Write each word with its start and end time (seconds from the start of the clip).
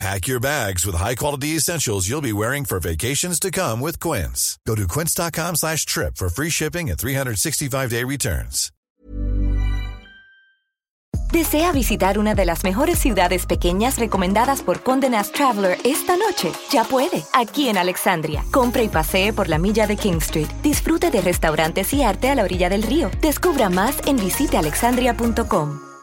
Pack 0.00 0.26
your 0.26 0.40
bags 0.40 0.84
with 0.84 0.96
high-quality 0.96 1.56
essentials 1.56 2.08
you'll 2.08 2.20
be 2.20 2.32
wearing 2.32 2.64
for 2.64 2.80
vacations 2.80 3.38
to 3.40 3.50
come 3.50 3.80
with 3.80 4.00
Quince. 4.00 4.58
Go 4.66 4.74
to 4.74 4.88
quince.com 4.88 5.56
slash 5.56 5.86
trip 5.86 6.16
for 6.16 6.28
free 6.28 6.50
shipping 6.50 6.90
and 6.90 6.98
365-day 6.98 8.04
returns. 8.04 8.70
¿Desea 11.32 11.72
visitar 11.72 12.20
una 12.20 12.36
de 12.36 12.44
las 12.44 12.62
mejores 12.62 12.96
ciudades 13.00 13.46
pequeñas 13.46 13.98
recomendadas 13.98 14.62
por 14.62 14.84
Condé 14.84 15.10
Nast 15.10 15.34
Traveler 15.34 15.78
esta 15.82 16.16
noche? 16.16 16.52
Ya 16.70 16.84
puede, 16.84 17.24
aquí 17.32 17.68
en 17.68 17.76
Alexandria. 17.76 18.44
Compre 18.52 18.84
y 18.84 18.88
pasee 18.88 19.32
por 19.32 19.48
la 19.48 19.58
milla 19.58 19.88
de 19.88 19.96
King 19.96 20.18
Street. 20.18 20.46
Disfrute 20.62 21.10
de 21.10 21.20
restaurantes 21.20 21.92
y 21.92 22.04
arte 22.04 22.30
a 22.30 22.36
la 22.36 22.44
orilla 22.44 22.68
del 22.68 22.84
río. 22.84 23.10
Descubra 23.20 23.68
más 23.68 23.96
en 24.06 24.16
visitealexandria.com. 24.16 25.93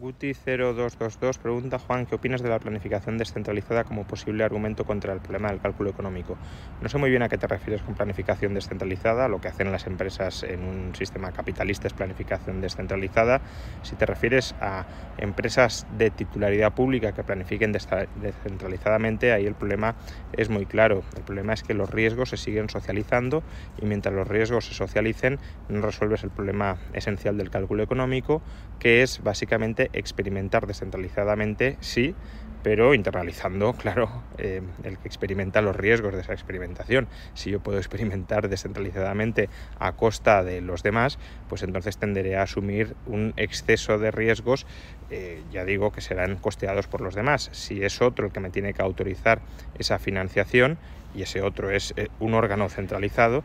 Guti0222 0.00 1.38
pregunta, 1.38 1.78
Juan, 1.78 2.06
¿qué 2.06 2.14
opinas 2.14 2.42
de 2.42 2.48
la 2.48 2.58
planificación 2.58 3.18
descentralizada 3.18 3.84
como 3.84 4.06
posible 4.06 4.42
argumento 4.42 4.86
contra 4.86 5.12
el 5.12 5.20
problema 5.20 5.50
del 5.50 5.60
cálculo 5.60 5.90
económico? 5.90 6.38
No 6.80 6.88
sé 6.88 6.96
muy 6.96 7.10
bien 7.10 7.22
a 7.22 7.28
qué 7.28 7.36
te 7.36 7.46
refieres 7.46 7.82
con 7.82 7.94
planificación 7.94 8.54
descentralizada, 8.54 9.28
lo 9.28 9.42
que 9.42 9.48
hacen 9.48 9.70
las 9.70 9.86
empresas 9.86 10.42
en 10.42 10.64
un 10.64 10.94
sistema 10.94 11.32
capitalista 11.32 11.86
es 11.86 11.92
planificación 11.92 12.62
descentralizada. 12.62 13.42
Si 13.82 13.94
te 13.94 14.06
refieres 14.06 14.54
a 14.60 14.86
empresas 15.18 15.86
de 15.98 16.10
titularidad 16.10 16.72
pública 16.72 17.12
que 17.12 17.22
planifiquen 17.22 17.72
descentralizadamente, 17.72 19.32
ahí 19.32 19.44
el 19.44 19.54
problema 19.54 19.96
es 20.32 20.48
muy 20.48 20.64
claro. 20.64 21.02
El 21.14 21.24
problema 21.24 21.52
es 21.52 21.62
que 21.62 21.74
los 21.74 21.90
riesgos 21.90 22.30
se 22.30 22.38
siguen 22.38 22.70
socializando 22.70 23.42
y 23.80 23.84
mientras 23.84 24.14
los 24.14 24.26
riesgos 24.26 24.64
se 24.64 24.72
socialicen 24.72 25.38
no 25.68 25.82
resuelves 25.82 26.24
el 26.24 26.30
problema 26.30 26.78
esencial 26.94 27.36
del 27.36 27.50
cálculo 27.50 27.82
económico, 27.82 28.40
que 28.78 29.02
es 29.02 29.22
básicamente 29.22 29.89
experimentar 29.92 30.66
descentralizadamente, 30.66 31.76
sí, 31.80 32.14
pero 32.62 32.94
internalizando, 32.94 33.72
claro, 33.78 34.22
eh, 34.38 34.62
el 34.84 34.98
que 34.98 35.08
experimenta 35.08 35.62
los 35.62 35.76
riesgos 35.76 36.14
de 36.14 36.20
esa 36.20 36.32
experimentación. 36.32 37.08
Si 37.34 37.50
yo 37.50 37.60
puedo 37.60 37.78
experimentar 37.78 38.48
descentralizadamente 38.48 39.48
a 39.78 39.92
costa 39.92 40.44
de 40.44 40.60
los 40.60 40.82
demás, 40.82 41.18
pues 41.48 41.62
entonces 41.62 41.98
tenderé 41.98 42.36
a 42.36 42.42
asumir 42.42 42.94
un 43.06 43.32
exceso 43.36 43.98
de 43.98 44.10
riesgos, 44.10 44.66
eh, 45.10 45.42
ya 45.52 45.64
digo, 45.64 45.92
que 45.92 46.00
serán 46.00 46.36
costeados 46.36 46.86
por 46.86 47.00
los 47.00 47.14
demás. 47.14 47.48
Si 47.52 47.82
es 47.82 48.00
otro 48.02 48.26
el 48.26 48.32
que 48.32 48.40
me 48.40 48.50
tiene 48.50 48.74
que 48.74 48.82
autorizar 48.82 49.40
esa 49.78 49.98
financiación 49.98 50.78
y 51.14 51.22
ese 51.22 51.42
otro 51.42 51.70
es 51.70 51.94
eh, 51.96 52.08
un 52.20 52.34
órgano 52.34 52.68
centralizado, 52.68 53.42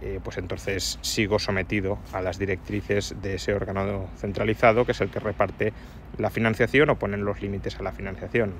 eh, 0.00 0.20
pues 0.22 0.38
entonces 0.38 0.98
sigo 1.02 1.38
sometido 1.38 1.98
a 2.12 2.22
las 2.22 2.38
directrices 2.38 3.14
de 3.20 3.34
ese 3.34 3.54
órgano 3.54 4.08
centralizado, 4.16 4.84
que 4.84 4.92
es 4.92 5.00
el 5.00 5.10
que 5.10 5.20
reparte 5.20 5.72
la 6.18 6.30
financiación 6.30 6.90
o 6.90 6.98
ponen 6.98 7.24
los 7.24 7.42
límites 7.42 7.78
a 7.78 7.82
la 7.82 7.92
financiación. 7.92 8.52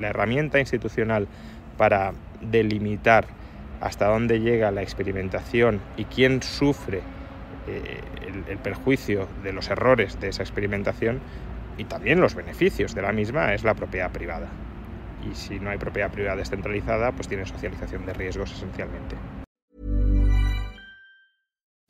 la 0.00 0.08
herramienta 0.08 0.60
institucional 0.60 1.28
para 1.76 2.12
delimitar 2.40 3.26
hasta 3.80 4.06
dónde 4.06 4.40
llega 4.40 4.70
la 4.70 4.82
experimentación 4.82 5.80
y 5.96 6.04
quién 6.04 6.42
sufre 6.42 7.02
eh, 7.66 8.00
el, 8.48 8.58
perjuicio 8.58 9.28
de 9.42 9.52
los 9.52 9.68
errores 9.68 10.18
de 10.20 10.28
esa 10.28 10.42
experimentación 10.42 11.20
y 11.76 11.84
también 11.84 12.20
los 12.20 12.34
beneficios 12.34 12.94
de 12.94 13.02
la 13.02 13.12
misma 13.12 13.52
es 13.54 13.64
la 13.64 13.74
propiedad 13.74 14.10
privada. 14.10 14.48
Y 15.24 15.34
si 15.34 15.58
no 15.58 15.70
hay 15.70 15.78
propiedad 15.78 16.10
privada 16.10 16.36
descentralizada, 16.36 17.12
pues 17.12 17.28
tiene 17.28 17.46
socialización 17.46 18.04
de 18.04 18.12
riesgos 18.12 18.52
esencialmente. 18.52 19.16